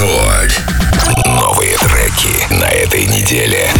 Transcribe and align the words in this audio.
Рекорд. 0.00 0.62
Новые 1.26 1.76
треки 1.76 2.46
на 2.54 2.64
этой 2.64 3.04
неделе. 3.04 3.70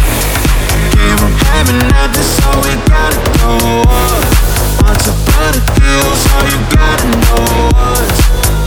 Top 5.01 5.15
of 5.33 5.53
the 5.53 5.81
hills, 5.81 6.21
all 6.33 6.45
you 6.45 6.59
gotta 6.69 7.07
know 7.17 8.60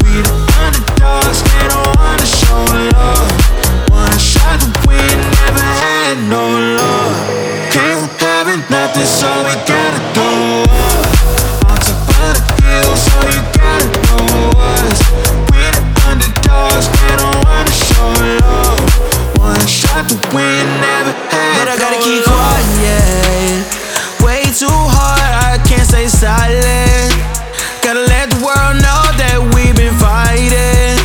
let 28.24 28.32
the 28.32 28.40
world 28.40 28.80
know 28.80 29.04
that 29.20 29.36
we've 29.52 29.76
been 29.76 29.92
fighting. 30.00 30.96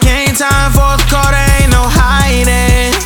Game 0.00 0.32
time 0.32 0.72
for 0.72 0.96
the 0.96 1.04
quarter, 1.12 1.36
ain't 1.60 1.68
no 1.68 1.84
hiding. 1.84 2.96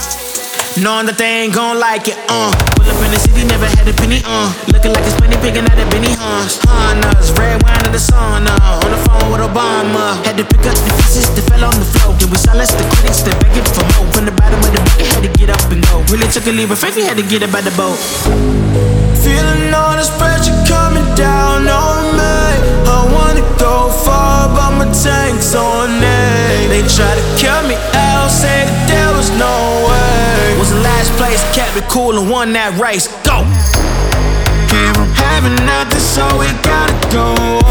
Knowing 0.79 1.11
that 1.11 1.19
they 1.19 1.43
ain't 1.43 1.51
gon' 1.51 1.83
like 1.83 2.07
it, 2.07 2.15
uh. 2.31 2.55
Pull 2.79 2.87
up 2.87 3.03
in 3.03 3.11
the 3.11 3.19
city, 3.19 3.43
never 3.51 3.67
had 3.67 3.83
a 3.83 3.95
penny, 3.99 4.23
uh. 4.23 4.47
Looking 4.71 4.95
like 4.95 5.03
a 5.03 5.11
spinning 5.11 5.43
picking 5.43 5.67
out 5.67 5.75
a 5.75 5.87
Benny 5.91 6.15
Huns. 6.15 6.63
Hunters, 6.71 7.35
red 7.35 7.59
wine 7.67 7.83
in 7.83 7.91
the 7.91 7.99
sauna. 7.99 8.55
On 8.87 8.95
the 8.95 9.01
phone 9.11 9.35
with 9.35 9.43
Obama. 9.43 10.23
Had 10.23 10.39
to 10.39 10.47
pick 10.47 10.63
up 10.63 10.79
the 10.79 10.93
pieces 11.03 11.27
that 11.35 11.51
fell 11.51 11.67
on 11.67 11.75
the 11.83 11.89
floor. 11.99 12.15
Then 12.23 12.31
we 12.31 12.39
silenced 12.39 12.79
the 12.79 12.87
critics 12.95 13.27
that 13.27 13.35
begging 13.43 13.67
for 13.75 13.83
more. 13.99 14.07
From 14.15 14.31
the 14.31 14.35
bottom 14.39 14.63
of 14.63 14.71
the 14.71 14.79
bucket, 14.87 15.11
had 15.19 15.27
to 15.27 15.33
get 15.35 15.51
up 15.51 15.67
and 15.75 15.83
go. 15.91 15.99
Really 16.15 16.31
took 16.31 16.47
a 16.47 16.55
leap 16.55 16.71
of 16.71 16.79
faith, 16.79 16.95
we 16.95 17.03
had 17.03 17.19
to 17.19 17.27
get 17.27 17.43
up 17.43 17.51
by 17.51 17.59
the 17.59 17.75
boat. 17.75 17.99
Feeling 19.19 19.75
all 19.75 19.99
this 19.99 20.15
pressure 20.15 20.55
coming 20.71 21.06
kept 31.77 31.87
it 31.87 31.93
cool 31.93 32.19
and 32.19 32.31
won 32.31 32.53
that 32.53 32.79
race. 32.79 33.09
Go! 33.23 33.45
Came 34.69 34.95
from 34.95 35.13
heaven, 35.15 35.55
nothing, 35.67 36.01
so 36.01 36.25
we 36.39 36.47
gotta 36.63 37.13
go 37.13 37.66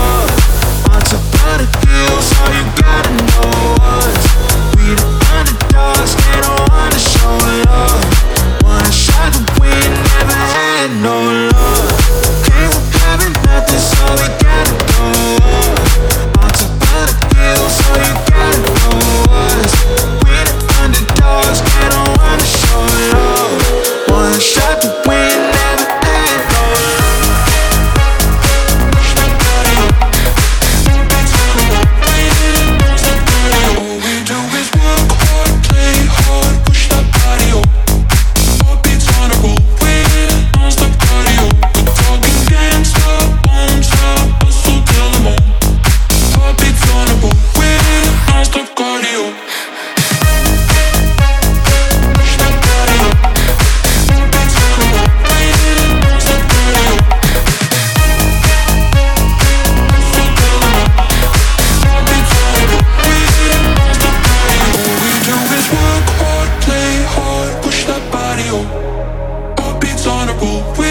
we 70.46 70.85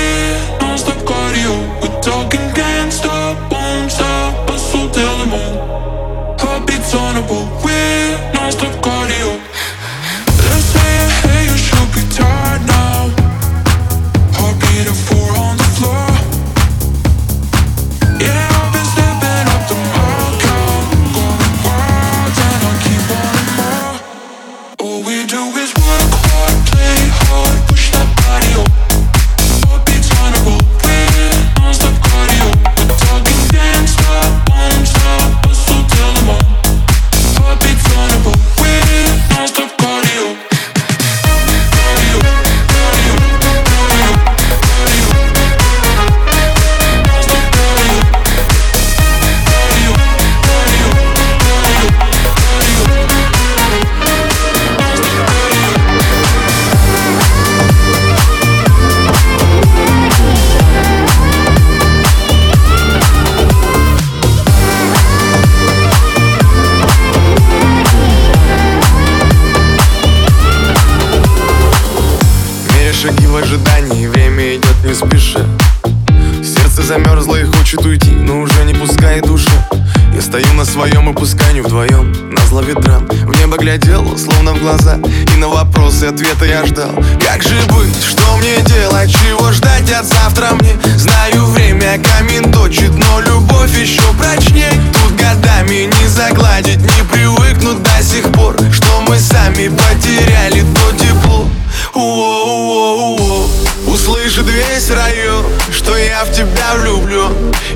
хочет 77.75 77.87
уйти, 77.87 78.11
но 78.11 78.41
уже 78.41 78.65
не 78.65 78.75
пускай 78.75 79.21
душа 79.21 79.69
Я 80.15 80.23
стою 80.23 80.53
на 80.55 80.65
своем 80.65 81.11
и 81.11 81.13
пускай 81.13 81.53
не 81.55 81.61
вдвоем, 81.61 82.13
на 82.31 82.41
зло 82.47 82.61
ветрам 82.63 83.07
В 83.07 83.39
небо 83.39 83.57
глядел, 83.57 84.17
словно 84.19 84.53
в 84.53 84.61
глаза, 84.61 84.99
и 85.35 85.37
на 85.37 85.49
вопросы 85.49 86.05
ответа 86.05 86.45
я 86.45 86.65
ждал. 86.67 86.91
Как 87.21 87.43
же 87.43 87.57
быть, 87.71 88.05
что 88.05 88.37
мне 88.37 88.61
делать, 88.67 89.11
чего 89.11 89.51
ждать 89.53 89.91
от 89.93 90.07
завтра? 90.07 90.55
Мне 90.55 90.77
Знаю, 90.97 91.47
время 91.47 91.99
камень 91.99 92.53
точит, 92.53 92.93
но 92.93 93.21
любовь 93.21 93.77
еще 93.77 94.03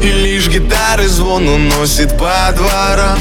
И 0.02 0.12
лишь 0.12 0.48
гитары 0.48 1.08
звон 1.08 1.48
уносит 1.48 2.16
по 2.16 2.52
дворам. 2.56 3.18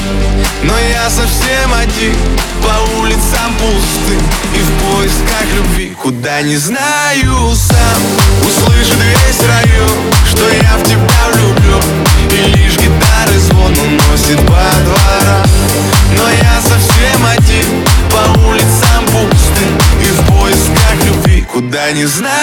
Но 0.62 0.72
я 0.78 1.10
совсем 1.10 1.72
один, 1.74 2.14
по 2.62 3.00
улицам 3.00 3.52
пустым 3.58 4.22
И 4.54 4.60
в 4.60 4.70
поисках 4.82 5.44
любви, 5.56 5.96
куда 6.00 6.42
не 6.42 6.56
знаю 6.56 7.54
сам. 7.54 8.02
Услышит 8.42 8.96
весь 8.96 9.40
район, 9.40 9.90
что 10.26 10.48
я 10.50 10.76
в 10.76 10.82
тебя 10.84 11.08
влюблен 11.32 11.82
И 12.30 12.56
лишь 12.56 12.76
гитары 12.76 13.38
звон 13.38 13.72
уносит 13.72 14.38
по 14.46 14.62
дворам. 14.84 15.46
Но 16.16 16.28
я 16.30 16.60
совсем 16.62 17.26
один, 17.26 17.84
по 18.10 18.38
улицам 18.48 19.04
пустым 19.06 19.78
И 20.00 20.10
в 20.12 20.26
поисках 20.26 21.04
любви, 21.04 21.42
куда 21.42 21.90
не 21.92 22.06
знаю 22.06 22.37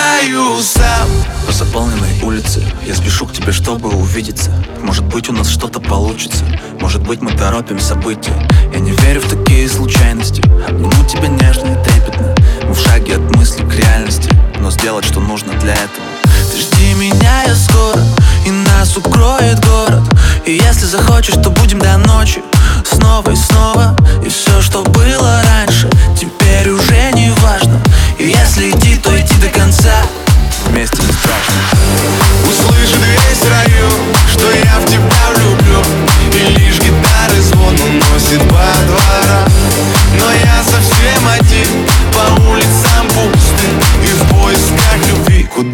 улицы 2.26 2.64
Я 2.86 2.96
спешу 2.96 3.26
к 3.28 3.34
тебе, 3.34 3.52
чтобы 3.52 3.90
увидеться. 3.90 4.52
Может 4.82 5.06
быть 5.06 5.30
у 5.30 5.34
нас 5.34 5.48
что-то 5.48 5.80
получится. 5.80 6.44
Может 6.80 7.04
быть 7.04 7.22
мы 7.22 7.32
торопим 7.32 7.80
события. 7.80 8.34
Я 8.74 8.80
не 8.80 8.92
верю 8.92 9.22
в 9.22 9.30
такие 9.30 9.70
случайности. 9.70 10.42
Обниму 10.68 11.06
тебя 11.08 11.28
нежно 11.28 11.68
и 11.68 11.84
трепетно. 11.84 12.36
Мы 12.68 12.74
в 12.74 12.80
шаге 12.80 13.18
от 13.18 13.36
мысли 13.36 13.64
к 13.64 13.74
реальности. 13.76 14.30
Но 14.60 14.72
сделать, 14.72 15.06
что 15.06 15.20
нужно 15.20 15.54
для 15.60 15.74
этого. 15.74 16.06
Ты 16.52 16.60
жди 16.60 16.94
меня, 16.96 17.44
я 17.44 17.56
скоро. 17.56 18.02
И 18.46 18.52
нас 18.52 18.98
укроет 18.98 19.64
город. 19.66 20.04
И 20.46 20.54
если 20.54 20.86
захочешь, 20.86 21.36
то 21.36 21.50
будем 21.50 21.80
до 21.80 21.98
ночи. 21.98 22.42
Снова 22.86 23.32
и 23.32 23.36
снова. 23.36 23.96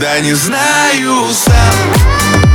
когда 0.02 0.20
не 0.20 0.34
знаю 0.34 1.32
сам. 1.32 2.51